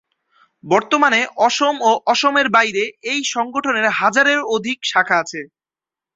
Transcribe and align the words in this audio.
বর্তমানে 0.63 1.19
অসম 1.47 1.75
ও 1.81 1.91
অসমের 2.11 2.47
বাইরে 2.49 2.83
এই 3.11 3.21
সংগঠনের 3.33 3.87
হাজারেরও 3.99 4.49
অধিক 4.55 4.77
শাখা 4.85 5.15
আছে। 5.23 5.41